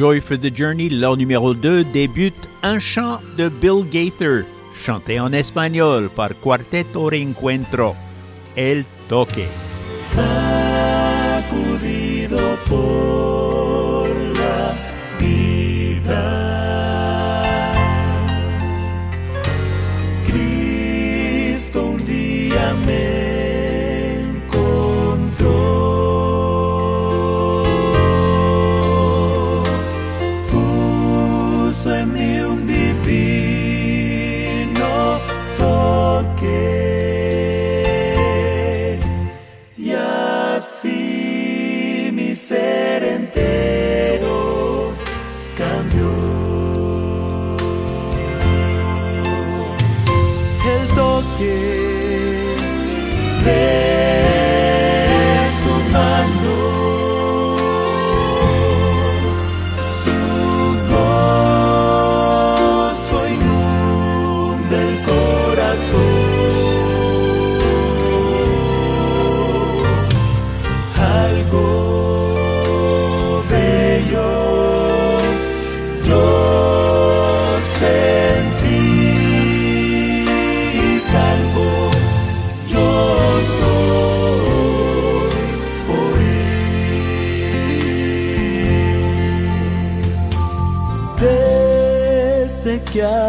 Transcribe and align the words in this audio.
Joy 0.00 0.22
for 0.22 0.38
the 0.38 0.50
Journey, 0.50 0.88
leur 0.88 1.18
numéro 1.18 1.52
2, 1.52 1.84
débute 1.84 2.48
un 2.62 2.78
chant 2.78 3.20
de 3.36 3.50
Bill 3.50 3.84
Gaither, 3.84 4.46
chanté 4.74 5.20
en 5.20 5.30
espagnol 5.30 6.08
par 6.08 6.30
Cuarteto 6.40 7.04
Reencuentro, 7.04 7.94
El 8.56 8.86
Toque. 9.10 9.46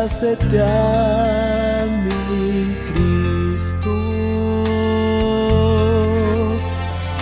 abrázate 0.01 0.59
a 0.59 1.85
mí, 1.85 2.75
Cristo, 2.87 3.93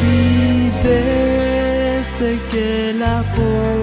y 0.01 0.71
desde 0.83 2.39
que 2.49 2.93
la 2.97 3.21
voz 3.35 3.78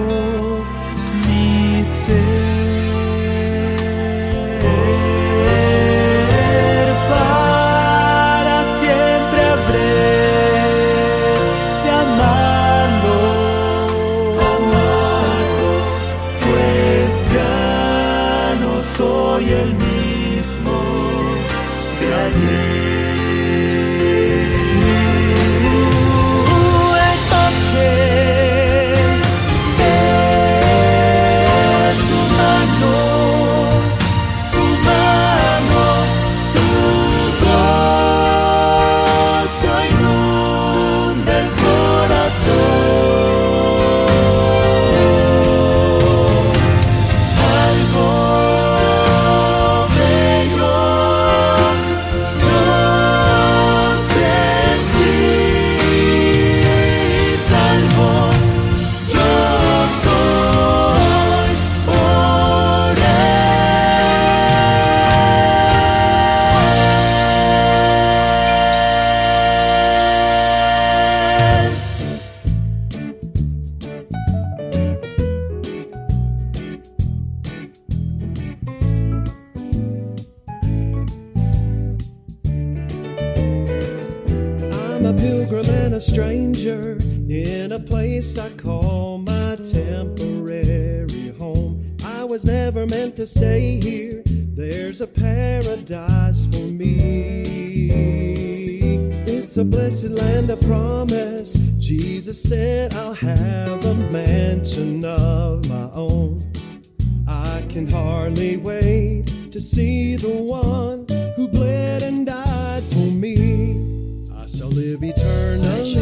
to 109.57 109.63
see 109.63 110.15
the 110.15 110.29
one 110.29 111.03
who 111.35 111.47
bled 111.47 112.03
and 112.03 112.27
died 112.27 112.83
for 112.91 113.07
me. 113.23 114.29
I 114.31 114.45
shall 114.45 114.67
live 114.67 115.03
eternally, 115.03 115.93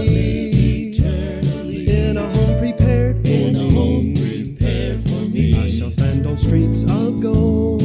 in 1.88 2.18
a 2.18 2.28
home 2.36 2.60
prepared 2.60 3.24
for 5.08 5.22
me. 5.30 5.58
I 5.58 5.70
shall 5.70 5.90
stand 5.90 6.28
on 6.28 6.38
streets 6.38 6.84
of 6.84 7.22
gold 7.22 7.82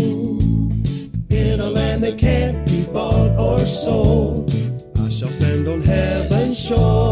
in 1.31 1.61
a 1.61 1.71
land 1.71 2.03
that 2.03 2.19
can't 2.19 2.67
be 2.67 2.83
bought 2.83 3.39
or 3.39 3.61
sold. 3.61 4.53
I 4.99 5.09
shall 5.09 5.31
stand 5.31 5.69
on 5.69 5.83
heaven's 5.83 6.59
shore, 6.59 7.10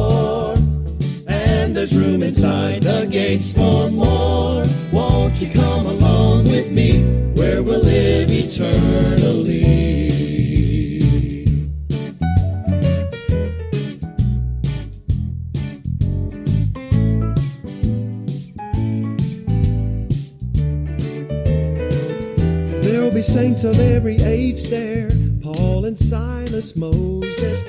there's 1.78 1.96
room 1.96 2.24
inside 2.24 2.82
the 2.82 3.06
gates 3.06 3.52
for 3.52 3.88
more. 3.88 4.66
Won't 4.90 5.40
you 5.40 5.48
come 5.48 5.86
along 5.86 6.46
with 6.46 6.72
me 6.72 7.04
where 7.34 7.62
we'll 7.62 7.78
live 7.78 8.32
eternally? 8.32 9.68
There'll 22.82 23.12
be 23.12 23.22
saints 23.22 23.62
of 23.62 23.78
every 23.78 24.20
age 24.22 24.64
there 24.64 25.10
Paul 25.40 25.84
and 25.84 25.96
Silas, 25.96 26.74
Moses, 26.74 27.62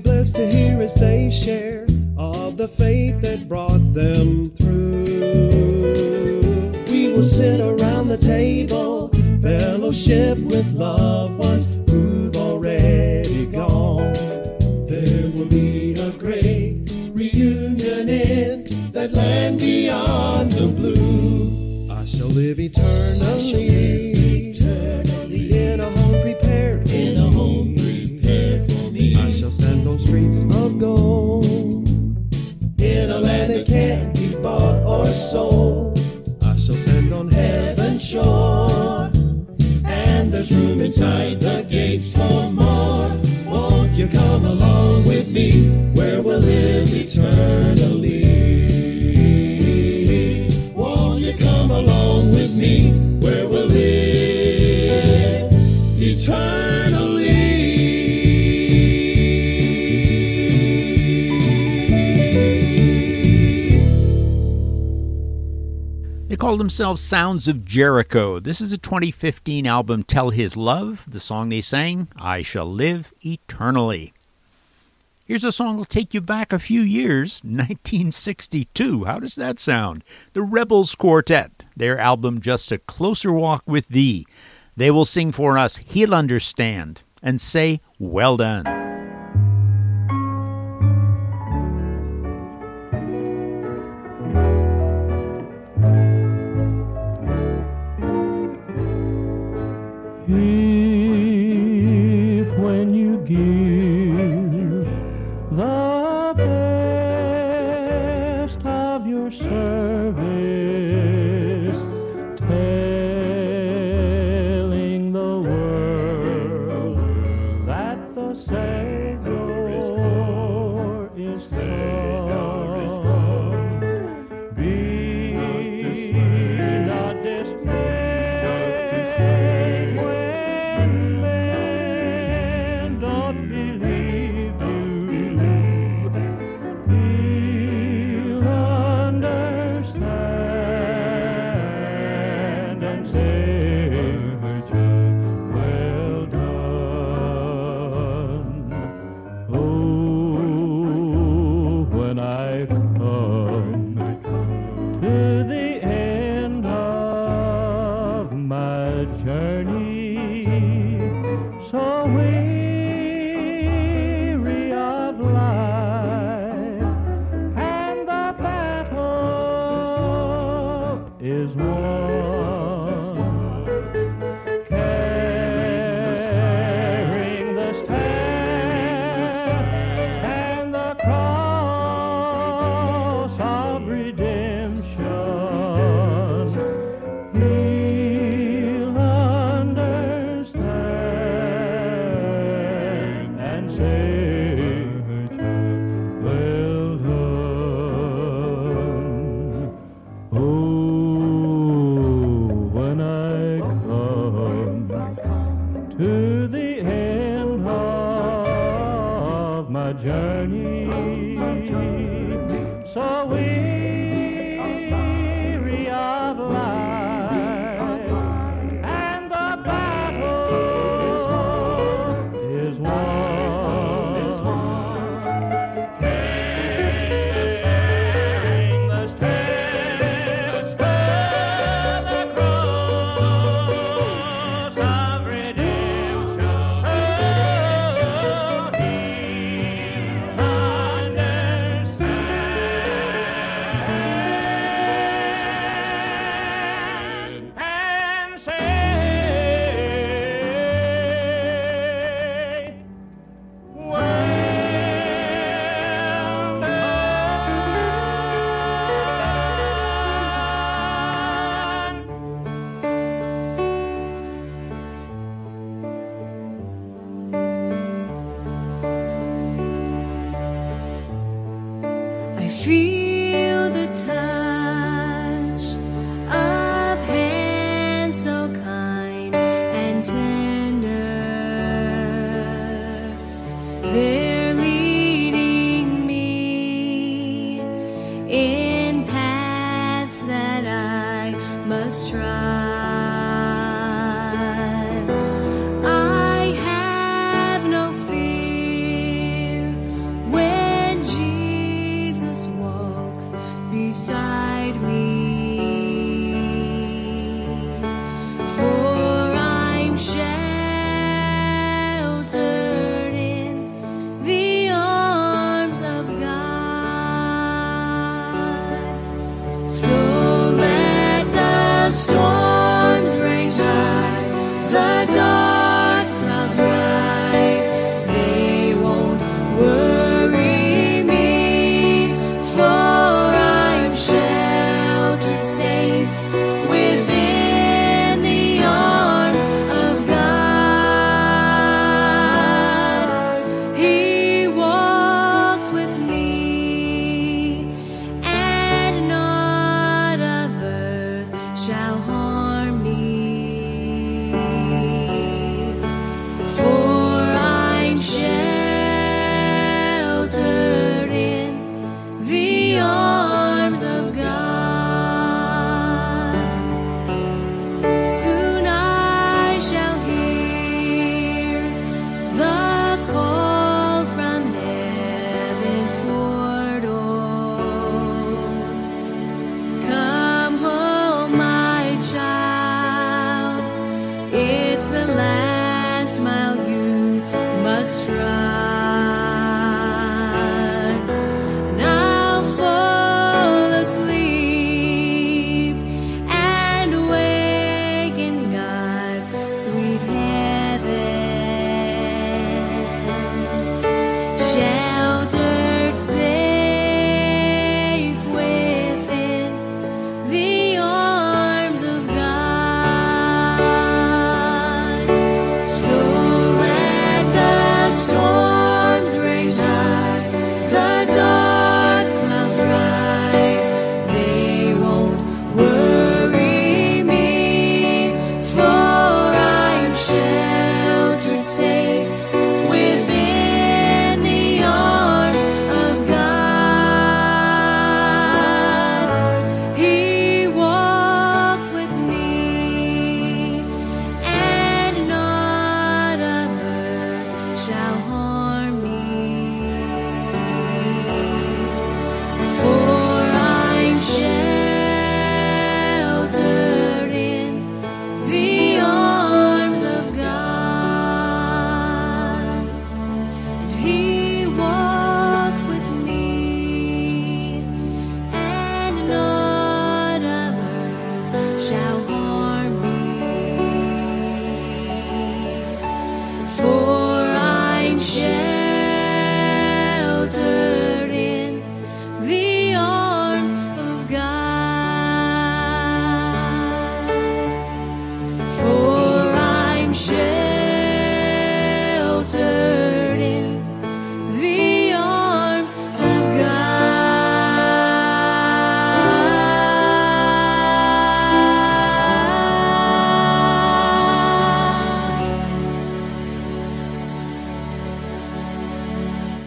be 0.00 0.10
blessed 0.10 0.36
to 0.36 0.48
hear 0.48 0.80
as 0.80 0.94
they 0.94 1.28
share 1.28 1.84
of 2.16 2.56
the 2.56 2.68
faith 2.68 3.20
that 3.20 3.48
brought 3.48 3.92
them 3.94 4.48
through. 4.56 5.02
We 6.88 7.12
will 7.12 7.24
sit 7.24 7.60
around 7.60 8.06
the 8.06 8.16
table, 8.18 9.08
fellowship 9.42 10.38
with 10.38 10.66
loved 10.72 11.38
ones 11.38 11.77
Come 44.12 44.44
along 44.46 45.04
with 45.06 45.28
me 45.28 45.68
where 45.94 46.22
we'll 46.22 46.38
live 46.38 46.92
eternally? 46.94 48.24
Won't 50.74 51.20
you 51.20 51.34
come 51.36 51.70
along 51.70 52.32
with 52.32 52.52
me 52.54 52.92
where 53.20 53.46
we'll 53.48 53.66
live 53.66 55.52
eternally? 56.00 56.67
Call 66.48 66.56
themselves 66.56 67.02
Sounds 67.02 67.46
of 67.46 67.66
Jericho. 67.66 68.40
This 68.40 68.62
is 68.62 68.72
a 68.72 68.78
2015 68.78 69.66
album, 69.66 70.02
Tell 70.02 70.30
His 70.30 70.56
Love. 70.56 71.04
The 71.06 71.20
song 71.20 71.50
they 71.50 71.60
sang, 71.60 72.08
I 72.16 72.40
Shall 72.40 72.64
Live 72.64 73.12
Eternally. 73.20 74.14
Here's 75.26 75.44
a 75.44 75.52
song 75.52 75.72
that'll 75.76 75.84
take 75.84 76.14
you 76.14 76.22
back 76.22 76.50
a 76.50 76.58
few 76.58 76.80
years, 76.80 77.40
1962. 77.44 79.04
How 79.04 79.18
does 79.18 79.34
that 79.34 79.60
sound? 79.60 80.02
The 80.32 80.40
Rebels 80.40 80.94
Quartet, 80.94 81.64
their 81.76 81.98
album 81.98 82.40
Just 82.40 82.72
a 82.72 82.78
Closer 82.78 83.30
Walk 83.30 83.64
with 83.66 83.86
Thee. 83.88 84.26
They 84.74 84.90
will 84.90 85.04
sing 85.04 85.32
for 85.32 85.58
us 85.58 85.76
He'll 85.76 86.14
Understand 86.14 87.02
and 87.22 87.42
say, 87.42 87.82
Well 87.98 88.38
done. 88.38 88.87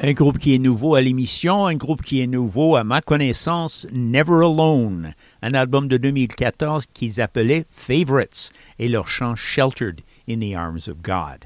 Un 0.03 0.13
groupe 0.13 0.39
qui 0.39 0.55
est 0.55 0.57
nouveau 0.57 0.95
à 0.95 1.01
l'émission, 1.01 1.67
un 1.67 1.75
groupe 1.75 2.01
qui 2.01 2.21
est 2.21 2.27
nouveau 2.27 2.75
à 2.75 2.83
ma 2.83 3.01
connaissance, 3.01 3.85
Never 3.93 4.37
Alone, 4.37 5.13
un 5.43 5.51
album 5.51 5.87
de 5.87 5.97
2014 5.97 6.87
qu'ils 6.91 7.21
appelaient 7.21 7.65
Favorites 7.69 8.51
et 8.79 8.89
leur 8.89 9.07
chant 9.07 9.35
Sheltered 9.35 10.01
in 10.27 10.39
the 10.39 10.55
Arms 10.55 10.89
of 10.89 11.03
God. 11.03 11.45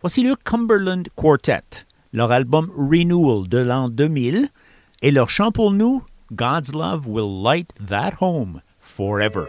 Voici 0.00 0.22
le 0.22 0.36
Cumberland 0.36 1.08
Quartet, 1.16 1.86
leur 2.12 2.30
album 2.30 2.70
Renewal 2.76 3.48
de 3.48 3.58
l'an 3.58 3.88
2000 3.88 4.48
et 5.02 5.10
leur 5.10 5.28
chant 5.28 5.50
pour 5.50 5.72
nous, 5.72 6.04
God's 6.32 6.72
Love 6.72 7.08
Will 7.08 7.42
Light 7.42 7.72
That 7.88 8.12
Home 8.20 8.60
Forever. 8.78 9.46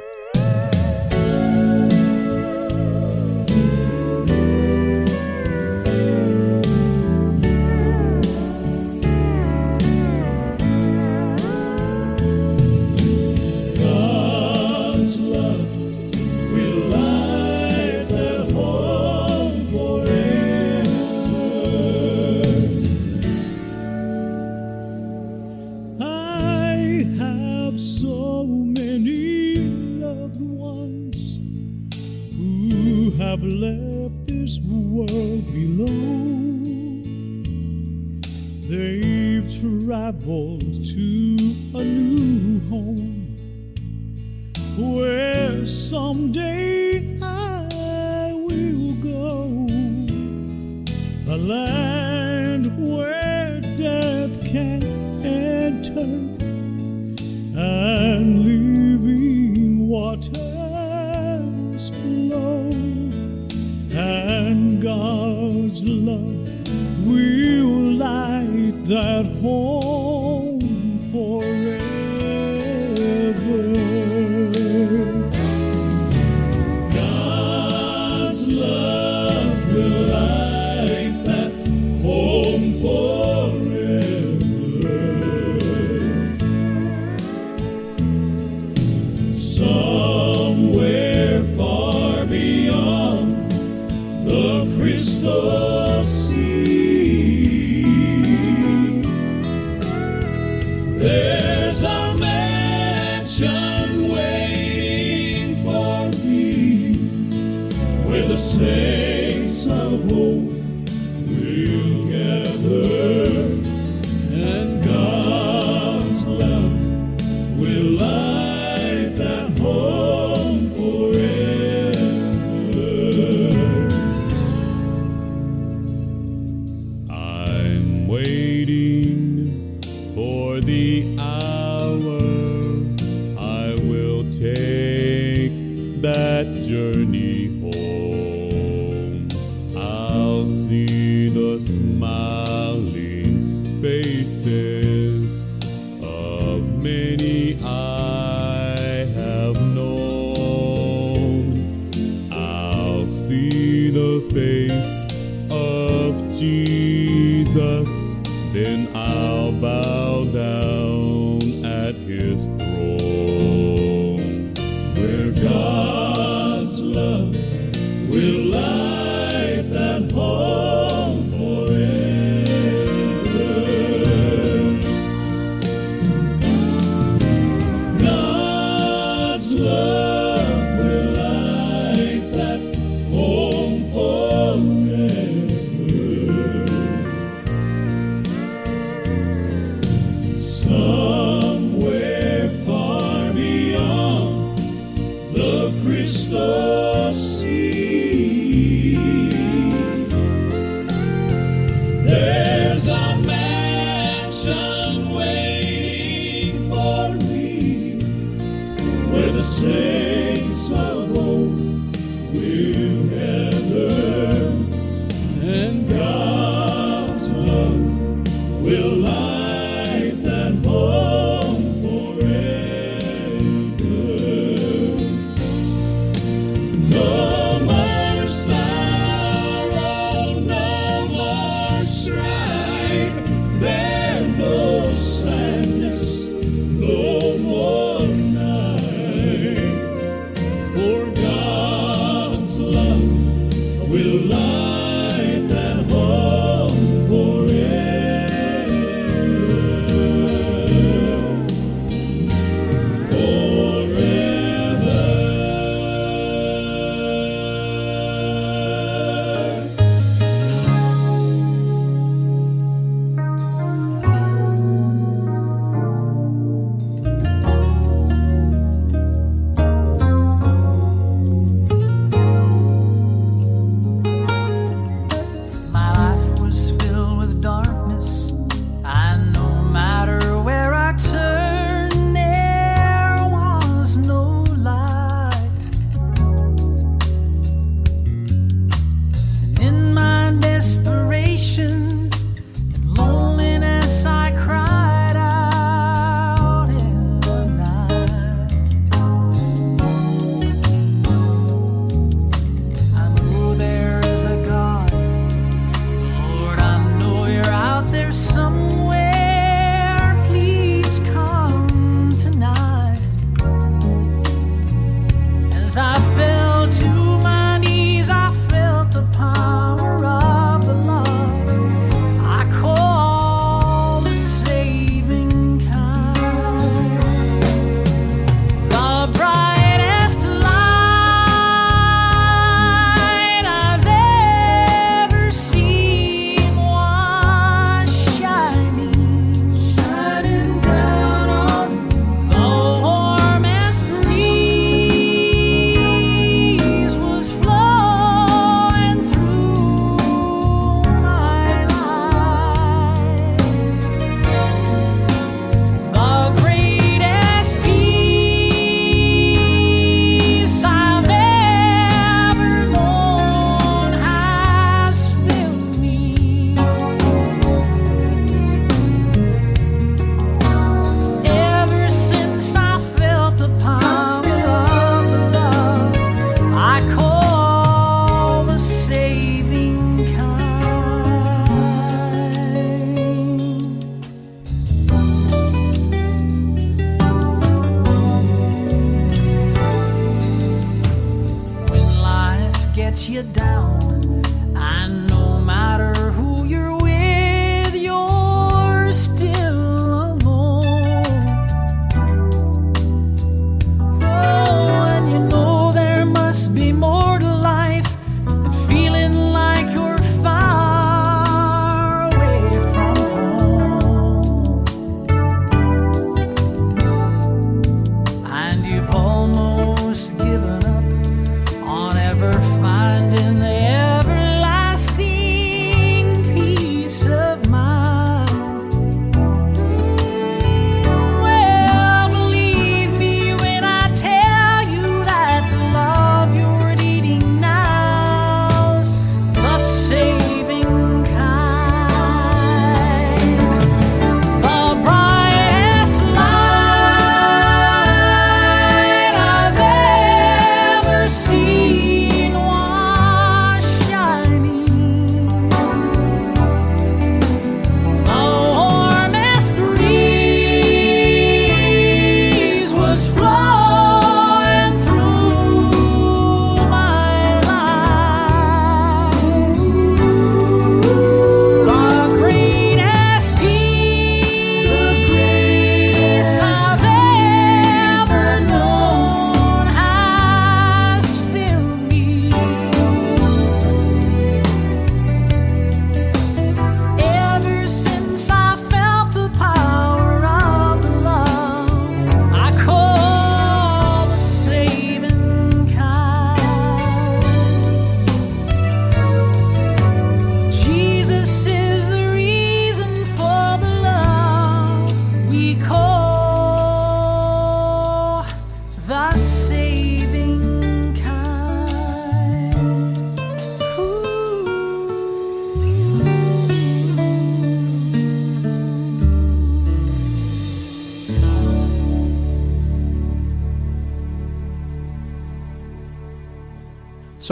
Crystal 197.07 197.36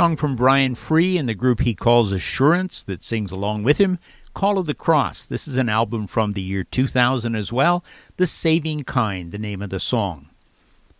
song 0.05 0.15
from 0.15 0.35
Brian 0.35 0.75
Free 0.75 1.17
and 1.17 1.27
the 1.27 1.33
group 1.33 1.61
he 1.61 1.73
calls 1.73 2.11
Assurance 2.11 2.83
that 2.83 3.01
sings 3.01 3.31
along 3.31 3.63
with 3.63 3.79
him. 3.79 3.97
Call 4.35 4.59
of 4.59 4.67
the 4.67 4.75
Cross. 4.75 5.25
This 5.25 5.47
is 5.47 5.57
an 5.57 5.67
album 5.67 6.05
from 6.05 6.33
the 6.33 6.43
year 6.43 6.63
2000 6.63 7.33
as 7.33 7.51
well. 7.51 7.83
The 8.17 8.27
Saving 8.27 8.83
Kind, 8.83 9.31
the 9.31 9.39
name 9.39 9.63
of 9.63 9.71
the 9.71 9.79
song. 9.79 10.29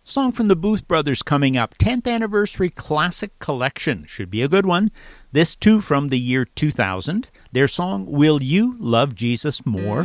Song 0.02 0.32
from 0.32 0.48
the 0.48 0.56
Booth 0.56 0.88
Brothers 0.88 1.22
coming 1.22 1.56
up. 1.56 1.78
10th 1.78 2.08
Anniversary 2.08 2.68
Classic 2.68 3.38
Collection. 3.38 4.06
Should 4.08 4.28
be 4.28 4.42
a 4.42 4.48
good 4.48 4.66
one. 4.66 4.90
This 5.30 5.54
too 5.54 5.80
from 5.80 6.08
the 6.08 6.18
year 6.18 6.44
2000. 6.44 7.28
Their 7.52 7.68
song, 7.68 8.06
Will 8.06 8.42
You 8.42 8.74
Love 8.80 9.14
Jesus 9.14 9.64
More? 9.64 10.04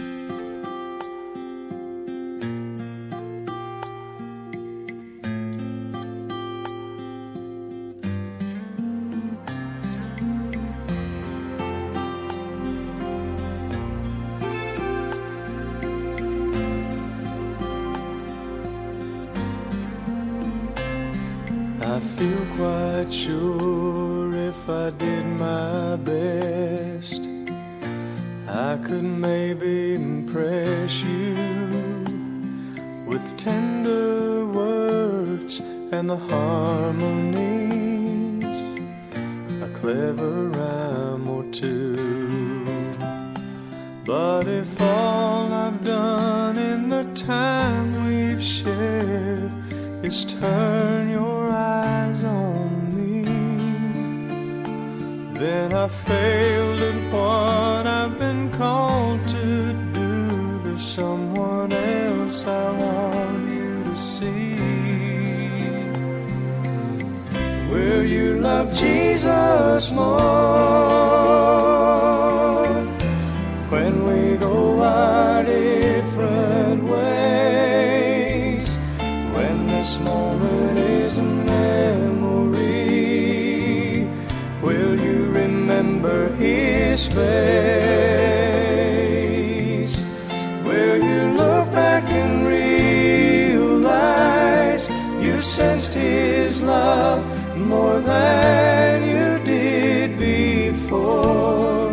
you 95.42 95.48
sensed 95.48 95.96
His 95.96 96.62
love 96.62 97.20
more 97.58 98.00
than 98.00 99.10
you 99.10 99.44
did 99.44 100.10
before. 100.20 101.90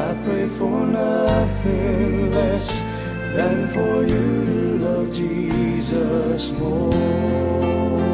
I 0.00 0.16
pray 0.24 0.46
for 0.46 0.86
nothing 0.86 2.30
less 2.30 2.82
than 3.34 3.66
for 3.74 4.04
you 4.04 4.44
to 4.46 4.78
love 4.86 5.12
Jesus 5.12 6.52
more. 6.52 8.11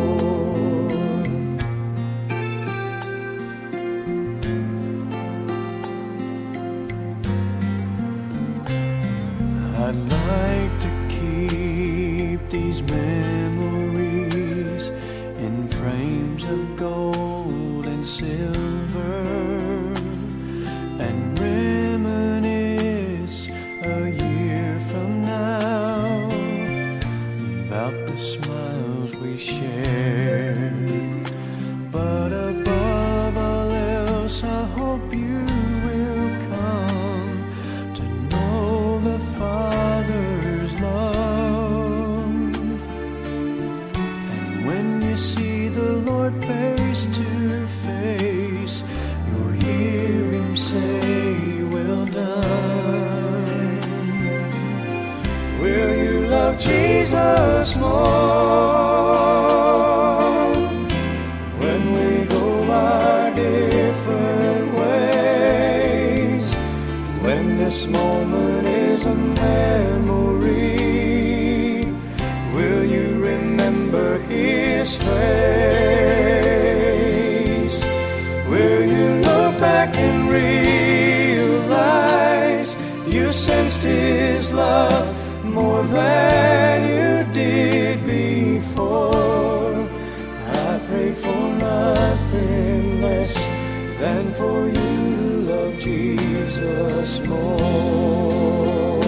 Jesus 95.79 97.21
more? 97.27 98.99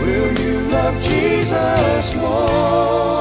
Will 0.00 0.40
you 0.40 0.60
love 0.70 1.02
Jesus 1.02 2.14
more? 2.14 3.11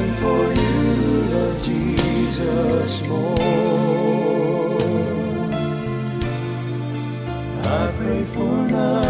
and 0.00 0.16
for 0.16 0.42
you 0.60 0.72
love 1.32 1.64
Jesus 1.64 3.06
more. 3.06 3.36
I 7.78 7.92
pray 7.98 8.24
for 8.24 8.56
now. 8.76 9.09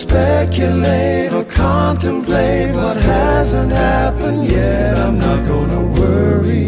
Speculate 0.00 1.30
or 1.30 1.44
contemplate 1.44 2.74
what 2.74 2.96
hasn't 2.96 3.70
happened 3.70 4.46
yet. 4.46 4.96
I'm 4.96 5.18
not 5.18 5.46
gonna 5.46 5.82
worry. 6.00 6.66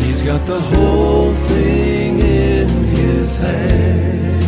He's 0.00 0.20
got 0.22 0.44
the 0.46 0.60
whole 0.60 1.32
thing 1.50 2.18
in 2.18 2.68
his 2.98 3.36
hand. 3.36 4.42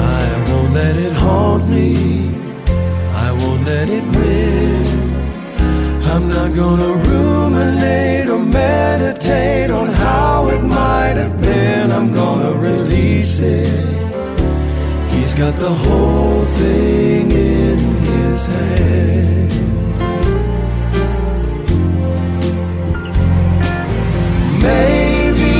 I 0.00 0.24
won't 0.48 0.72
let 0.74 0.96
it 0.96 1.12
haunt 1.12 1.68
me. 1.68 1.90
I 3.26 3.30
won't 3.40 3.64
let 3.64 3.88
it 3.88 4.04
win. 4.16 4.86
I'm 6.12 6.28
not 6.28 6.54
gonna 6.54 6.92
ruminate 6.92 7.33
it. 13.44 15.12
He's 15.12 15.34
got 15.34 15.54
the 15.58 15.74
whole 15.84 16.44
thing 16.60 17.30
in 17.32 17.78
his 18.10 18.46
hand. 18.46 19.50
Maybe 24.62 25.54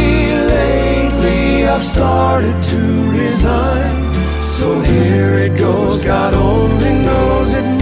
lately 0.56 1.66
I've 1.66 1.82
started 1.82 2.56
to 2.72 2.80
resign. 3.10 4.14
So 4.58 4.80
here 4.80 5.34
it 5.46 5.58
goes, 5.58 6.04
God 6.04 6.34
only 6.34 6.92
knows 7.06 7.52
it 7.52 7.73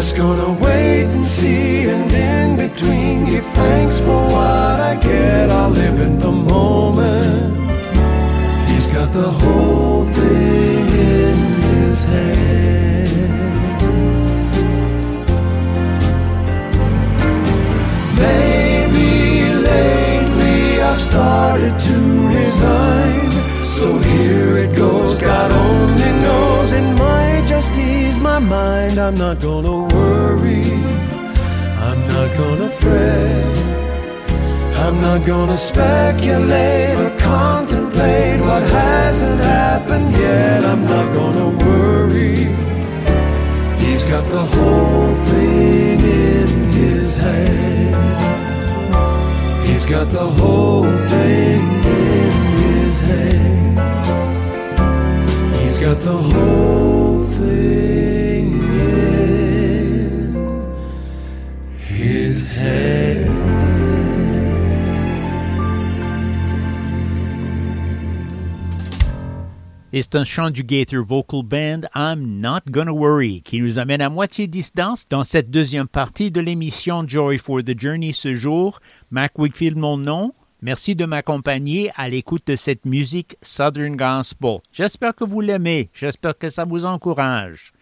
just 0.00 0.16
gonna 0.16 0.50
wait 0.54 1.04
and 1.04 1.26
see, 1.26 1.86
and 1.86 2.10
in 2.10 2.56
between, 2.56 3.26
give 3.26 3.44
thanks 3.52 4.00
for 4.00 4.24
what 4.32 4.80
I 4.90 4.96
get. 4.96 5.50
I'll 5.50 5.68
live 5.68 6.00
in 6.00 6.18
the 6.18 6.32
moment. 6.32 7.54
He's 8.70 8.88
got 8.88 9.12
the 9.12 9.30
whole 9.30 10.06
thing 10.06 10.88
in 10.88 11.36
his 11.60 12.02
hand. 12.02 13.10
Maybe 18.16 19.52
lately 19.52 20.80
I've 20.80 21.02
started 21.02 21.78
to 21.78 22.28
resign. 22.28 23.29
So 23.70 23.98
here 23.98 24.58
it 24.58 24.76
goes, 24.76 25.20
God 25.20 25.50
only 25.52 26.12
knows 26.22 26.72
it 26.72 26.82
might 26.98 27.44
just 27.46 27.72
ease 27.72 28.18
my 28.18 28.38
mind. 28.38 28.98
I'm 28.98 29.14
not 29.14 29.40
gonna 29.40 29.86
worry, 29.94 30.64
I'm 31.88 32.06
not 32.08 32.36
gonna 32.36 32.68
fret. 32.68 33.56
I'm 34.84 35.00
not 35.00 35.24
gonna 35.24 35.56
speculate 35.56 36.96
or 36.98 37.10
contemplate 37.18 38.40
what 38.40 38.62
hasn't 38.62 39.40
happened 39.40 40.12
yet. 40.16 40.64
I'm 40.64 40.84
not 40.84 41.06
gonna 41.14 41.48
worry. 41.50 42.36
He's 43.78 44.04
got 44.04 44.24
the 44.30 44.44
whole 44.54 45.14
thing 45.30 46.00
in 46.00 46.48
his 46.72 47.16
hand. 47.16 47.94
He's 49.66 49.86
got 49.86 50.10
the 50.10 50.26
whole 50.26 50.90
thing 51.08 51.79
got 55.80 55.98
the. 56.02 56.20
Et 69.92 70.02
c'est 70.02 70.14
un 70.14 70.22
chant 70.24 70.50
du 70.50 70.62
Gaither 70.62 71.02
Vocal 71.04 71.42
Band, 71.42 71.80
I'm 71.96 72.40
Not 72.40 72.70
Gonna 72.70 72.92
Worry, 72.92 73.42
qui 73.42 73.60
nous 73.60 73.80
amène 73.80 74.00
à 74.00 74.08
moitié 74.08 74.46
distance 74.46 75.08
dans 75.08 75.24
cette 75.24 75.50
deuxième 75.50 75.88
partie 75.88 76.30
de 76.30 76.40
l'émission 76.40 77.04
Joy 77.06 77.38
for 77.38 77.64
the 77.64 77.78
Journey 77.78 78.12
ce 78.12 78.36
jour. 78.36 78.78
Mac 79.10 79.36
Wigfield, 79.36 79.76
mon 79.76 79.98
nom. 79.98 80.32
Merci 80.62 80.94
de 80.94 81.06
m'accompagner 81.06 81.90
à 81.96 82.10
l'écoute 82.10 82.46
de 82.46 82.56
cette 82.56 82.84
musique 82.84 83.36
Southern 83.40 83.96
Gospel. 83.96 84.58
J'espère 84.72 85.14
que 85.14 85.24
vous 85.24 85.40
l'aimez. 85.40 85.88
J'espère 85.94 86.36
que 86.36 86.50
ça 86.50 86.66
vous 86.66 86.84
encourage. 86.84 87.72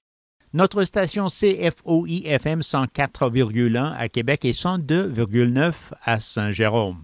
Notre 0.54 0.84
station 0.84 1.26
CFOI 1.26 2.22
FM 2.24 2.60
104,1 2.60 3.94
à 3.96 4.08
Québec 4.08 4.44
et 4.44 4.52
102,9 4.52 5.74
à 6.04 6.20
Saint-Jérôme. 6.20 7.02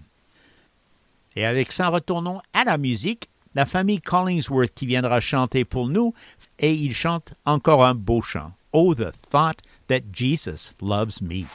Et 1.35 1.45
avec 1.45 1.73
ça, 1.73 1.89
retournons 1.89 2.41
à 2.53 2.63
la 2.63 2.77
musique. 2.77 3.29
La 3.53 3.65
famille 3.65 4.01
Collingsworth 4.01 4.73
qui 4.73 4.85
viendra 4.85 5.19
chanter 5.19 5.65
pour 5.65 5.87
nous 5.87 6.13
et 6.57 6.73
il 6.73 6.93
chante 6.93 7.35
encore 7.45 7.85
un 7.85 7.95
beau 7.95 8.21
chant. 8.21 8.51
Oh, 8.71 8.95
the 8.95 9.11
thought 9.29 9.57
that 9.87 10.11
Jesus 10.13 10.73
loves 10.81 11.21
me. 11.21 11.45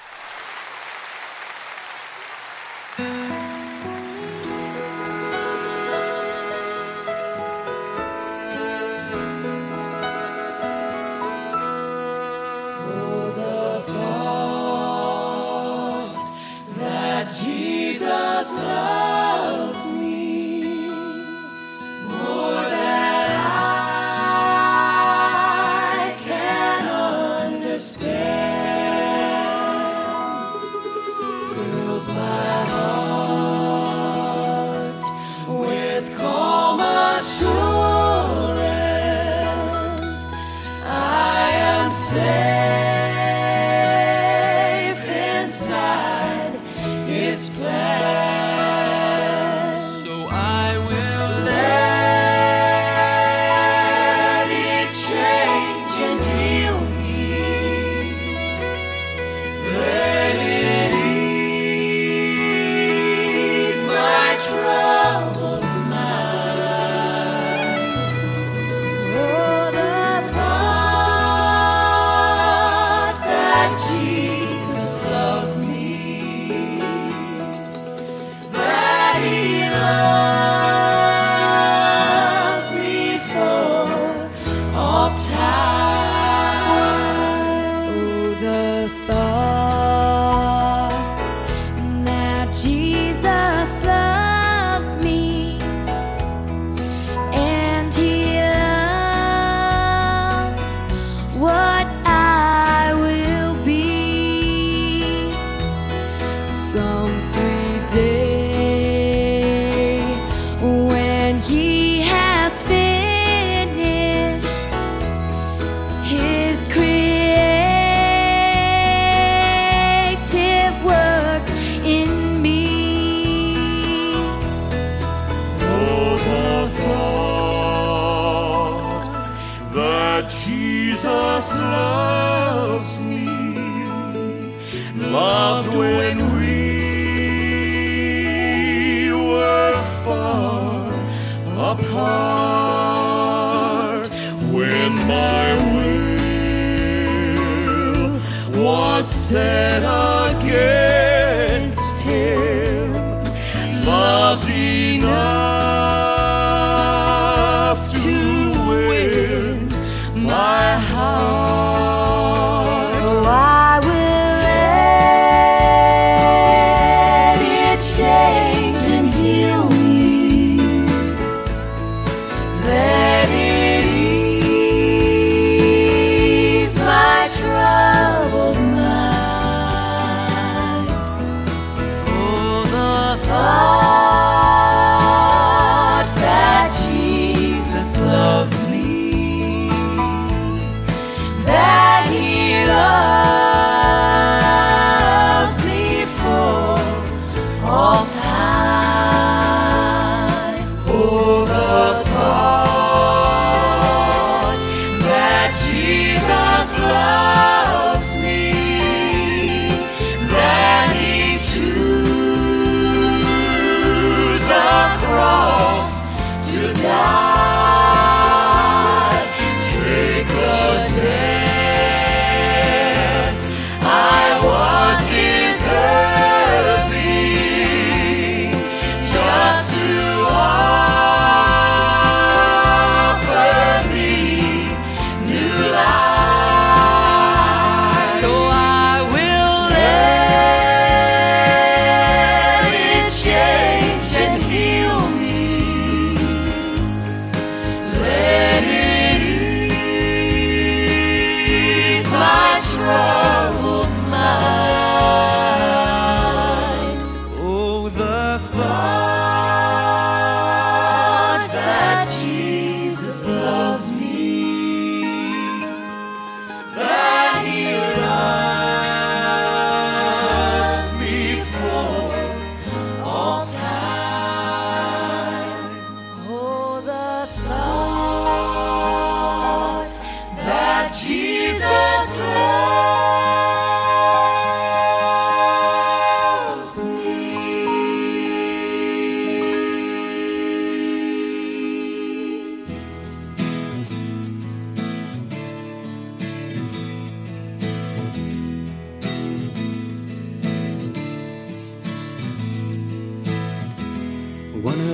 Jesus 18.50 18.99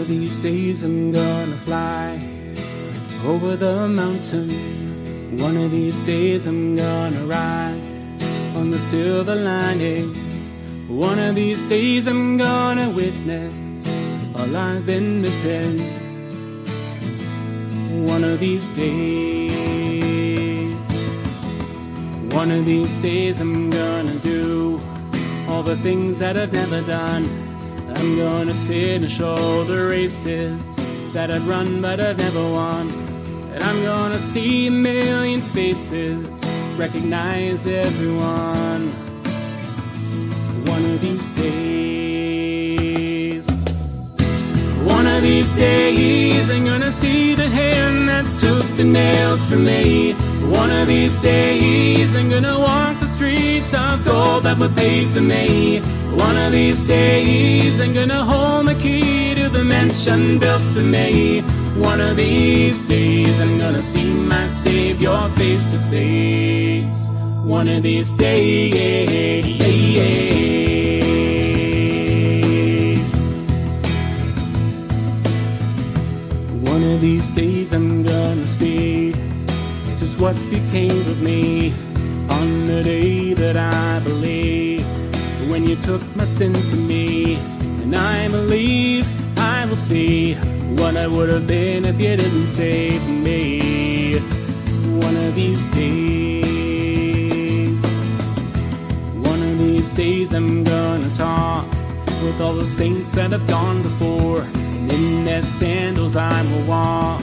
of 0.06 0.20
these 0.20 0.38
days 0.38 0.84
I'm 0.84 1.10
gonna 1.10 1.56
fly 1.56 2.20
over 3.24 3.56
the 3.56 3.88
mountain. 3.88 4.48
One 5.36 5.56
of 5.56 5.72
these 5.72 6.00
days 6.00 6.46
I'm 6.46 6.76
gonna 6.76 7.24
ride 7.24 7.80
on 8.54 8.70
the 8.70 8.78
silver 8.78 9.34
lining. 9.34 10.14
One 10.86 11.18
of 11.18 11.34
these 11.34 11.64
days 11.64 12.06
I'm 12.06 12.36
gonna 12.36 12.88
witness 12.90 13.88
all 14.36 14.56
I've 14.56 14.86
been 14.86 15.22
missing. 15.22 15.80
One 18.06 18.22
of 18.22 18.38
these 18.38 18.68
days, 18.68 19.50
one 22.32 22.52
of 22.52 22.64
these 22.64 22.94
days 22.96 23.40
I'm 23.40 23.70
gonna 23.70 24.14
do 24.20 24.80
all 25.48 25.64
the 25.64 25.76
things 25.78 26.20
that 26.20 26.36
I've 26.36 26.52
never 26.52 26.80
done. 26.82 27.45
I'm 27.98 28.16
gonna 28.18 28.52
finish 28.68 29.20
all 29.20 29.64
the 29.64 29.86
races 29.86 30.76
that 31.14 31.30
I've 31.30 31.48
run 31.48 31.80
but 31.80 31.98
I've 31.98 32.18
never 32.18 32.42
won. 32.42 32.90
And 33.54 33.62
I'm 33.62 33.82
gonna 33.82 34.18
see 34.18 34.66
a 34.66 34.70
million 34.70 35.40
faces, 35.40 36.44
recognize 36.76 37.66
everyone. 37.66 38.90
One 40.66 40.84
of 40.84 41.00
these 41.00 41.28
days. 41.30 41.86
One 44.84 45.06
of 45.06 45.22
these 45.22 45.50
days, 45.52 46.50
I'm 46.50 46.66
gonna 46.66 46.92
see 46.92 47.34
the 47.34 47.48
hand 47.48 48.10
that 48.10 48.26
took 48.38 48.66
the 48.76 48.84
nails 48.84 49.46
from 49.46 49.64
me. 49.64 50.12
One 50.52 50.70
of 50.70 50.86
these 50.86 51.16
days, 51.16 52.14
I'm 52.14 52.28
gonna 52.28 52.58
walk 52.58 53.00
the 53.00 53.08
streets 53.08 53.72
of 53.72 54.04
gold 54.04 54.42
that 54.42 54.58
were 54.58 54.68
paved 54.68 55.14
for 55.14 55.22
me. 55.22 55.80
One 56.16 56.36
of 56.38 56.50
these 56.52 56.82
days, 56.82 57.80
I'm 57.80 57.92
gonna 57.92 58.24
hold 58.24 58.68
the 58.68 58.74
key 58.74 59.34
to 59.34 59.48
the 59.50 59.62
mansion 59.62 60.38
built 60.38 60.62
for 60.72 60.80
me. 60.80 61.42
One 61.76 62.00
of 62.00 62.16
these 62.16 62.80
days, 62.80 63.38
I'm 63.40 63.58
gonna 63.58 63.82
see 63.82 64.10
my 64.14 64.46
Savior 64.46 65.18
face 65.36 65.64
to 65.72 65.78
face. 65.90 67.08
One 67.44 67.68
of 67.68 67.82
these 67.82 68.12
days. 68.12 69.46
One 76.72 76.82
of 76.82 77.00
these 77.00 77.30
days 77.30 77.72
I'm 77.72 78.02
gonna 78.02 78.46
see 78.46 79.12
just 80.00 80.18
what 80.18 80.34
became 80.50 80.98
of 81.12 81.20
me 81.20 81.72
on 82.30 82.66
the 82.66 82.82
day 82.82 83.34
that 83.34 83.56
I 83.56 84.00
believe 84.00 84.55
when 85.56 85.64
you 85.66 85.76
took 85.76 86.02
my 86.14 86.26
sin 86.26 86.52
from 86.52 86.86
me. 86.86 87.36
And 87.82 87.96
I 87.96 88.28
believe 88.28 89.06
I 89.38 89.64
will 89.64 89.82
see 89.90 90.34
what 90.80 90.98
I 90.98 91.06
would 91.06 91.30
have 91.30 91.46
been 91.46 91.86
if 91.86 91.98
you 91.98 92.14
didn't 92.14 92.48
save 92.48 93.02
me. 93.08 94.18
One 95.06 95.16
of 95.16 95.34
these 95.34 95.66
days, 95.68 96.52
one 99.32 99.42
of 99.48 99.56
these 99.56 99.90
days 99.92 100.34
I'm 100.34 100.62
gonna 100.62 101.08
talk 101.14 101.64
with 102.22 102.38
all 102.38 102.52
the 102.52 102.66
saints 102.66 103.12
that 103.12 103.30
have 103.30 103.46
gone 103.46 103.80
before. 103.80 104.42
And 104.42 104.92
in 104.92 105.24
their 105.24 105.40
sandals 105.40 106.16
I 106.16 106.42
will 106.50 106.66
walk, 106.66 107.22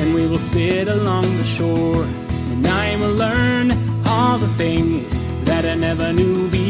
and 0.00 0.14
we 0.14 0.28
will 0.28 0.44
sit 0.54 0.86
along 0.86 1.24
the 1.36 1.48
shore. 1.56 2.04
And 2.52 2.64
I 2.64 2.96
will 3.00 3.16
learn 3.26 3.72
all 4.06 4.38
the 4.38 4.52
things 4.54 5.18
that 5.46 5.64
I 5.64 5.74
never 5.74 6.12
knew 6.12 6.48
before. 6.48 6.65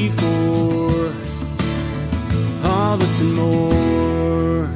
All 2.66 2.96
this 2.96 3.20
and 3.20 3.34
more. 3.34 4.66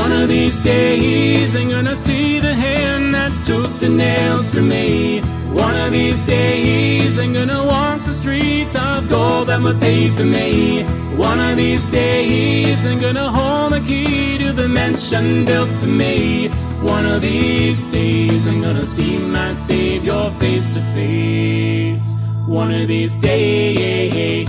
One 0.00 0.12
of 0.12 0.28
these 0.28 0.58
days 0.58 1.54
I'm 1.54 1.68
gonna 1.70 1.96
see 1.96 2.38
the 2.40 2.54
hand 2.54 3.14
that 3.14 3.32
took 3.44 3.70
the 3.80 3.88
nails 3.88 4.50
from 4.50 4.68
me. 4.68 5.20
One 5.52 5.76
of 5.84 5.90
these 5.92 6.22
days 6.22 7.18
I'm 7.18 7.32
gonna 7.32 7.62
walk 7.64 8.04
the 8.04 8.14
streets 8.14 8.74
of 8.76 9.08
gold 9.08 9.48
that 9.48 9.60
were 9.60 9.78
paved 9.78 10.16
for 10.18 10.24
me. 10.24 10.84
One 11.16 11.38
of 11.38 11.56
these 11.56 11.84
days 11.86 12.86
I'm 12.86 13.00
gonna 13.00 13.30
hold 13.30 13.72
the 13.72 13.80
key 13.80 14.38
to 14.38 14.52
the 14.52 14.68
mansion 14.68 15.44
built 15.44 15.68
for 15.80 15.86
me. 15.86 16.48
One 16.82 17.06
of 17.06 17.22
these 17.22 17.84
days 17.84 18.46
I'm 18.46 18.60
gonna 18.60 18.86
see 18.86 19.18
my 19.18 19.52
Savior 19.52 20.30
face 20.38 20.68
to 20.74 20.80
face. 20.94 22.15
One 22.46 22.70
of 22.70 22.86
these 22.86 23.16
days, 23.16 24.46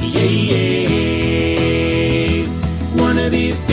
one 2.93 3.17
of 3.17 3.31
these 3.31 3.66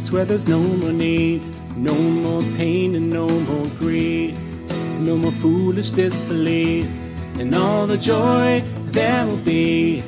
place 0.00 0.12
where 0.12 0.24
there's 0.24 0.48
no 0.48 0.58
more 0.58 0.92
need, 0.92 1.42
no 1.76 1.94
more 1.94 2.42
pain 2.56 2.94
and 2.94 3.10
no 3.10 3.28
more 3.28 3.66
grief, 3.78 4.38
no 4.98 5.14
more 5.16 5.32
foolish 5.32 5.90
disbelief, 5.90 6.86
and 7.38 7.54
all 7.54 7.86
the 7.86 7.98
joy 7.98 8.62
there 8.92 9.26
will 9.26 9.44
be 9.44 10.00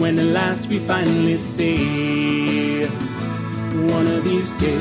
when 0.00 0.18
at 0.18 0.26
last 0.26 0.68
we 0.68 0.78
finally 0.78 1.36
see 1.36 2.86
one 3.94 4.06
of 4.08 4.24
these 4.24 4.52
days. 4.54 4.80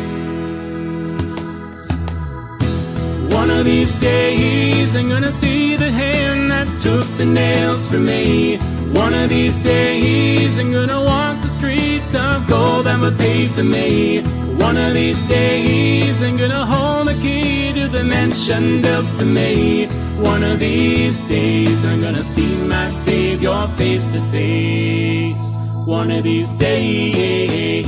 One 3.40 3.52
of 3.52 3.66
these 3.66 3.94
days 4.00 4.96
I'm 4.96 5.10
gonna 5.10 5.32
see 5.32 5.76
the 5.76 5.92
hand 5.92 6.50
that 6.50 6.68
took 6.82 7.06
the 7.18 7.26
nails 7.26 7.88
from 7.90 8.06
me. 8.06 8.58
One 8.94 9.14
of 9.14 9.30
these 9.30 9.58
days 9.60 10.58
I'm 10.60 10.72
gonna 10.72 11.02
walk 11.04 11.40
the 11.44 11.50
streets 11.50 12.16
of 12.16 12.48
gold 12.48 12.86
that 12.88 13.00
were 13.00 13.16
paved 13.16 13.54
for 13.56 13.64
me. 13.64 14.39
One 14.70 14.78
of 14.78 14.94
these 14.94 15.24
days 15.24 16.22
I'm 16.22 16.38
gonna 16.38 16.64
hold 16.64 17.08
the 17.08 17.16
key 17.16 17.74
to 17.74 17.88
the 17.88 18.04
mansion 18.04 18.84
built 18.84 19.08
for 19.18 19.26
me. 19.26 19.88
One 20.22 20.44
of 20.44 20.60
these 20.60 21.22
days 21.22 21.84
I'm 21.84 22.00
gonna 22.00 22.24
see 22.24 22.56
my 22.68 22.88
Savior 22.90 23.68
face 23.78 24.06
to 24.10 24.22
face. 24.30 25.58
One 25.86 26.12
of 26.12 26.24
these 26.24 26.54
days. 26.54 27.88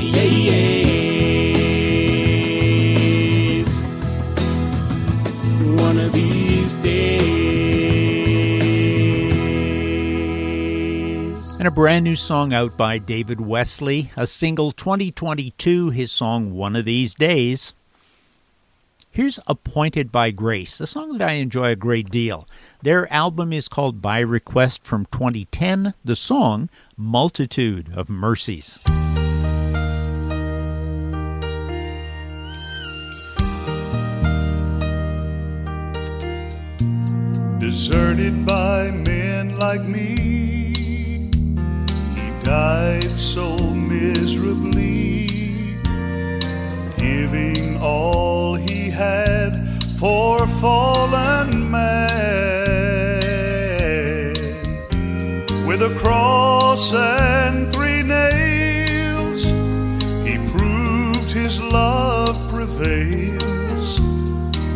One 5.85 5.99
of 5.99 6.11
these 6.13 6.77
days. 6.77 7.20
And 11.61 11.67
a 11.67 11.69
brand 11.71 12.05
new 12.05 12.15
song 12.15 12.53
out 12.53 12.75
by 12.75 12.97
David 12.97 13.39
Wesley, 13.39 14.09
a 14.17 14.25
single 14.25 14.71
2022, 14.71 15.91
his 15.91 16.11
song 16.11 16.55
One 16.55 16.75
of 16.75 16.85
These 16.85 17.13
Days. 17.13 17.75
Here's 19.11 19.39
Appointed 19.45 20.11
by 20.11 20.31
Grace, 20.31 20.81
a 20.81 20.87
song 20.87 21.19
that 21.19 21.29
I 21.29 21.33
enjoy 21.33 21.69
a 21.69 21.75
great 21.75 22.09
deal. 22.09 22.47
Their 22.81 23.05
album 23.13 23.53
is 23.53 23.67
called 23.67 24.01
By 24.01 24.21
Request 24.21 24.83
from 24.85 25.05
2010, 25.11 25.93
the 26.03 26.15
song 26.15 26.67
Multitude 26.97 27.91
of 27.93 28.09
Mercies. 28.09 28.79
deserted 37.59 38.47
by 38.47 38.89
men 38.89 39.59
like 39.59 39.83
me. 39.83 40.50
Died 42.51 43.15
so 43.15 43.55
miserably, 43.73 45.25
giving 46.97 47.77
all 47.81 48.55
he 48.55 48.89
had 48.89 49.81
for 49.97 50.45
fallen 50.59 51.71
man. 51.71 52.41
With 55.65 55.81
a 55.81 55.95
cross 55.97 56.93
and 56.93 57.73
three 57.73 58.03
nails, 58.03 59.45
he 60.27 60.37
proved 60.51 61.31
his 61.31 61.61
love 61.61 62.35
prevails 62.49 63.95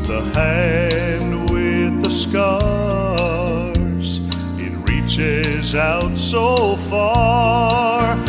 the 0.08 0.22
hand 0.34 1.50
with 1.50 2.04
the 2.06 2.12
scars 2.24 4.20
it 4.64 4.74
reaches 4.90 5.45
out 5.76 6.18
so 6.18 6.76
far 6.90 8.25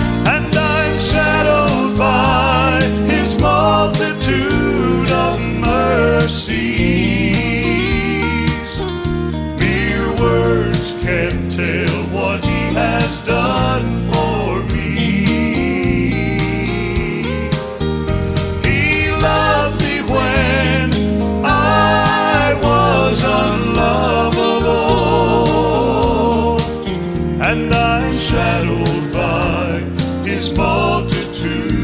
shadowed 28.15 29.13
by 29.13 29.81
His 30.25 30.57
multitude 30.57 31.76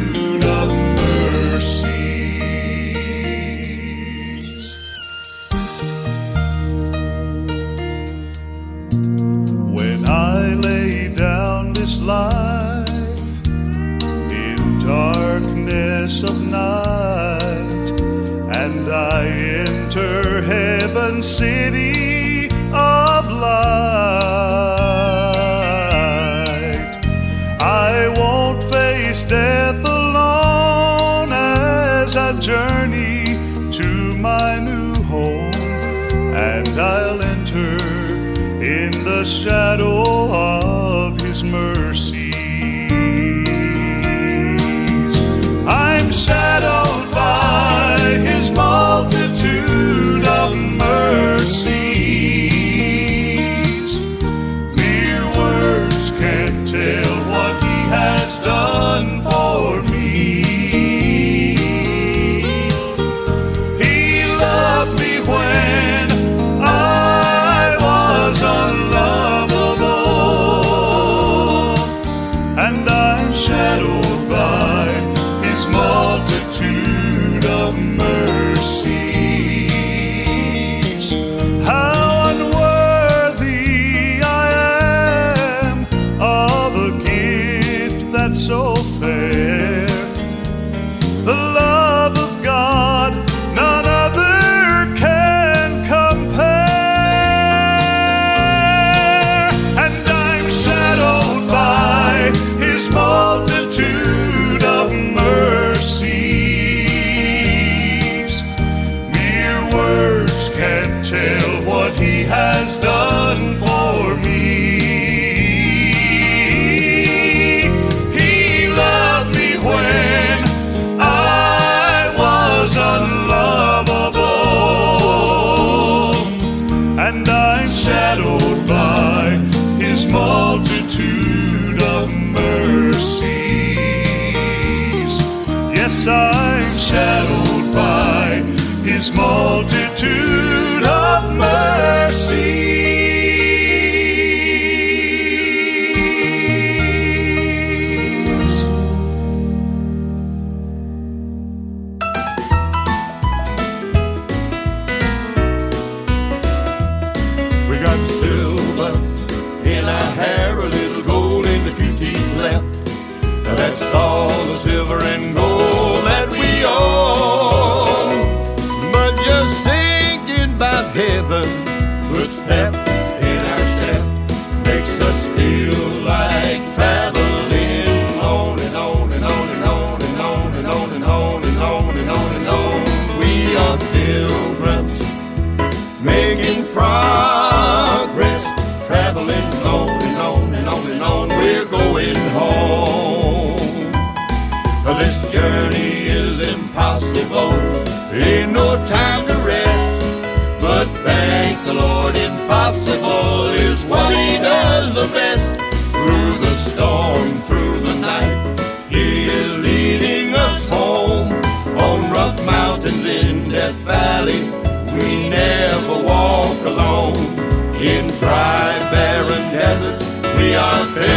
In 217.82 218.06
dry, 218.20 218.78
barren 218.92 219.50
deserts, 219.50 220.04
we 220.38 220.54
are 220.54 220.86
fed, 220.94 221.11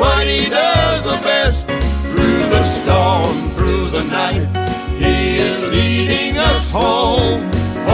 what 0.00 0.26
He 0.26 0.48
does 0.48 1.04
the 1.04 1.18
best. 1.22 1.68
Through 2.10 2.42
the 2.54 2.64
storm, 2.78 3.50
through 3.50 3.90
the 3.90 4.04
night, 4.04 4.48
He 5.02 5.38
is 5.38 5.58
leading 5.70 6.38
us 6.38 6.70
home. 6.70 7.42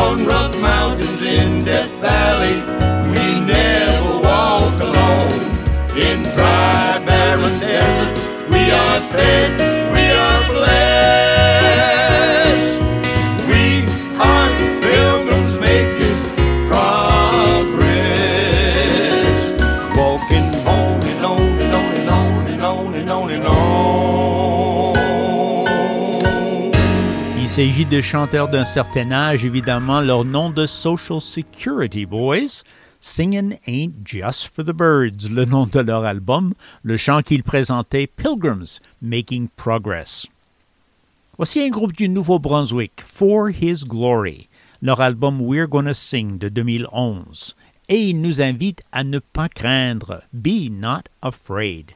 On 0.05 0.25
rough 0.25 0.57
mountains 0.61 1.23
in 1.23 1.65
Death 1.65 1.91
Valley, 2.01 2.57
we 3.13 3.25
never 3.47 4.13
walk 4.29 4.77
alone. 4.89 5.41
In 5.97 6.23
dry, 6.35 7.03
barren 7.05 7.59
deserts, 7.59 8.21
we 8.51 8.71
are 8.71 9.01
fed, 9.13 9.76
De 27.91 28.01
chanteurs 28.01 28.49
d'un 28.49 28.65
certain 28.65 29.13
âge, 29.13 29.45
évidemment, 29.45 30.01
leur 30.01 30.25
nom 30.25 30.51
de 30.51 30.67
Social 30.67 31.21
Security 31.21 32.05
Boys. 32.05 32.65
Singin' 32.99 33.59
Ain't 33.69 33.93
Just 34.05 34.49
for 34.49 34.65
the 34.65 34.73
Birds, 34.73 35.31
le 35.31 35.45
nom 35.45 35.67
de 35.67 35.79
leur 35.79 36.05
album, 36.05 36.55
le 36.83 36.97
chant 36.97 37.23
qu'ils 37.23 37.45
présentaient 37.45 38.09
Pilgrims 38.09 38.81
Making 39.01 39.47
Progress. 39.55 40.27
Voici 41.37 41.63
un 41.63 41.69
groupe 41.69 41.95
du 41.95 42.09
Nouveau-Brunswick, 42.09 43.03
For 43.05 43.51
His 43.51 43.85
Glory, 43.87 44.49
leur 44.83 45.01
album 45.01 45.41
We're 45.41 45.69
Gonna 45.69 45.95
Sing 45.95 46.39
de 46.39 46.49
2011. 46.49 47.55
Et 47.89 48.03
ils 48.03 48.21
nous 48.21 48.41
invitent 48.41 48.83
à 48.91 49.05
ne 49.05 49.21
pas 49.21 49.49
craindre, 49.49 50.25
Be 50.33 50.71
Not 50.71 51.03
Afraid. 51.23 51.93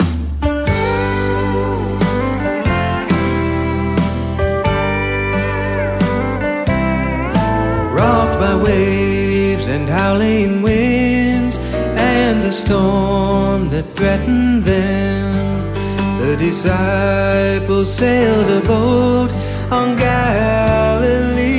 Rocked 8.01 8.39
by 8.41 8.55
waves 8.55 9.67
and 9.67 9.87
howling 9.89 10.63
winds 10.63 11.57
and 12.15 12.43
the 12.43 12.55
storm 12.63 13.69
that 13.73 13.87
threatened 13.97 14.65
them. 14.65 15.27
The 16.23 16.35
disciples 16.37 17.89
sailed 18.01 18.51
a 18.61 18.63
boat 18.67 19.31
on 19.79 19.89
Galilee. 19.97 21.51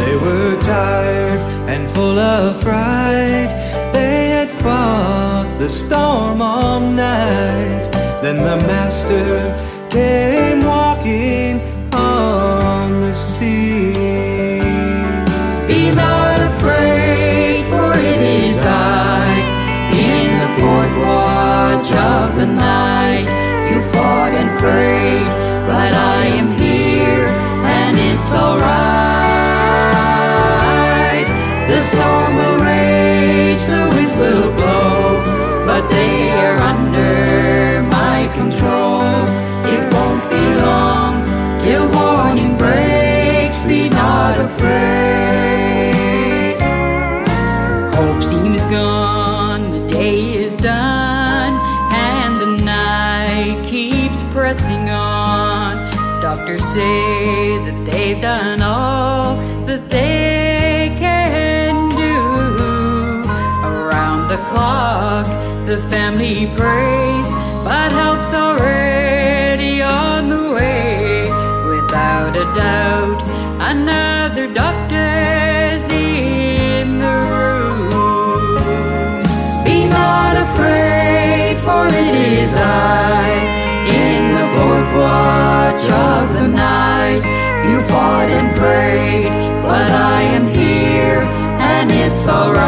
They 0.00 0.14
were 0.24 0.54
tired 0.74 1.40
and 1.72 1.82
full 1.94 2.18
of 2.18 2.60
fright. 2.62 3.50
They 3.96 4.18
had 4.36 4.50
fought 4.62 5.48
the 5.58 5.70
storm 5.70 6.42
all 6.42 6.80
night. 6.80 7.84
Then 8.22 8.38
the 8.48 8.58
Master 8.70 9.28
came 9.90 10.60
walking 10.64 11.55
of 22.24 22.34
the 22.36 22.46
night, 22.46 23.26
you 23.70 23.80
fought 23.92 24.32
and 24.32 24.50
prayed, 24.58 25.26
but 25.68 25.92
I 25.92 26.24
am 26.40 26.50
here, 26.52 27.26
and 27.26 27.98
it's 27.98 28.32
alright. 28.32 28.85
Say 56.76 57.56
that 57.64 57.78
they've 57.88 58.20
done 58.20 58.60
all 58.60 59.36
that 59.68 59.88
they 59.88 60.94
can 60.98 61.72
do. 62.04 62.16
Around 63.72 64.28
the 64.32 64.36
clock, 64.50 65.26
the 65.70 65.78
family 65.92 66.38
prays, 66.60 67.28
but 67.64 67.88
help's 68.00 68.32
already 68.44 69.80
on 69.80 70.28
the 70.28 70.44
way. 70.56 71.22
Without 71.72 72.34
a 72.44 72.46
doubt, 72.64 73.20
another 73.72 74.46
doctor's 74.52 74.75
night, 87.20 87.68
you 87.68 87.80
fought 87.82 88.30
and 88.30 88.54
prayed, 88.56 89.24
but 89.62 89.90
I 89.90 90.22
am 90.22 90.46
here, 90.48 91.20
and 91.58 91.90
it's 91.90 92.26
alright. 92.28 92.66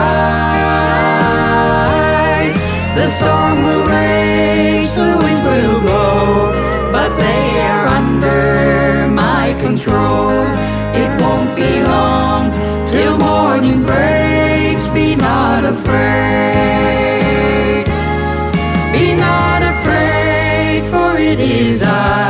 The 2.94 3.08
storm 3.10 3.62
will 3.64 3.84
rage, 3.86 4.90
the 4.92 5.16
winds 5.22 5.44
will 5.44 5.80
blow, 5.80 6.52
but 6.92 7.16
they 7.16 7.60
are 7.62 7.86
under 7.86 9.08
my 9.08 9.54
control. 9.60 10.46
It 10.94 11.20
won't 11.20 11.54
be 11.56 11.82
long 11.84 12.52
till 12.88 13.16
morning 13.18 13.82
breaks. 13.84 14.90
Be 14.90 15.16
not 15.16 15.64
afraid. 15.64 15.96
Be 18.92 19.14
not 19.14 19.62
afraid, 19.62 20.82
for 20.90 21.16
it 21.18 21.38
is 21.40 21.82
I 21.82 22.27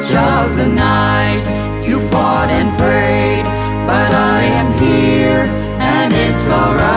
watch 0.00 0.12
of 0.14 0.56
the 0.56 0.66
night. 0.66 1.44
You 1.86 2.00
fought 2.08 2.50
and 2.50 2.76
prayed, 2.78 3.44
but 3.86 4.12
I 4.12 4.42
am 4.60 4.72
here, 4.78 5.46
and 5.78 6.12
it's 6.12 6.48
alright. 6.48 6.90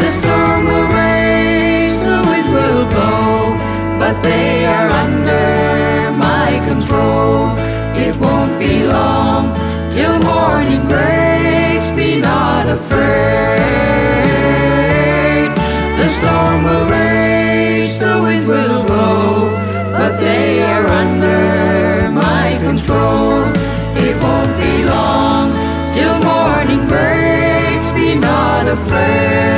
The 0.00 0.10
storm 0.10 0.64
will 0.66 0.88
rage, 0.92 1.94
the 2.06 2.22
winds 2.28 2.48
will 2.48 2.86
blow, 2.86 3.56
but 3.98 4.22
they 4.22 4.66
are 4.66 4.88
under 4.88 6.10
my 6.16 6.60
control. 6.68 7.56
It 7.96 8.16
won't 8.16 8.58
be 8.58 8.84
long 8.86 9.54
till 9.92 10.18
morning 10.18 10.86
breaks. 10.88 11.88
Be 11.96 12.20
not 12.20 12.66
afraid. 12.68 13.00
The 16.00 16.08
storm 16.18 16.64
will 16.64 16.86
rage, 16.90 17.98
the 17.98 18.20
winds 18.22 18.46
will 18.46 18.84
blow 18.84 19.01
under 21.00 22.10
my 22.10 22.58
control. 22.66 23.44
It 24.06 24.14
won't 24.22 24.52
be 24.62 24.74
long 24.84 25.46
till 25.94 26.16
morning 26.30 26.86
breaks. 26.86 27.88
Be 27.94 28.14
not 28.14 28.68
afraid. 28.68 29.51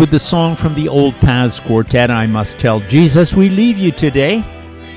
With 0.00 0.10
the 0.10 0.18
song 0.18 0.56
from 0.56 0.74
the 0.74 0.88
Old 0.88 1.14
Paths 1.16 1.60
Quartet, 1.60 2.10
I 2.10 2.26
Must 2.26 2.58
Tell 2.58 2.80
Jesus, 2.80 3.34
we 3.34 3.50
leave 3.50 3.76
you 3.76 3.92
today. 3.92 4.42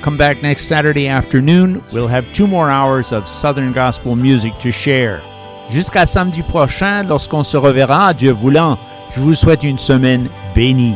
Come 0.01 0.15
back 0.15 0.41
next 0.41 0.67
Saturday 0.67 1.09
afternoon. 1.09 1.83
We'll 1.91 2.07
have 2.07 2.31
two 2.33 2.47
more 2.47 2.69
hours 2.69 3.11
of 3.11 3.27
Southern 3.27 3.73
Gospel 3.73 4.15
music 4.15 4.57
to 4.59 4.71
share. 4.71 5.21
Jusqu'à 5.69 6.05
samedi 6.05 6.41
prochain, 6.41 7.03
lorsqu'on 7.03 7.43
se 7.43 7.57
reverra, 7.57 8.13
Dieu 8.13 8.31
voulant, 8.31 8.79
je 9.13 9.19
vous 9.19 9.33
souhaite 9.33 9.65
une 9.65 9.77
semaine 9.77 10.29
bénie. 10.55 10.95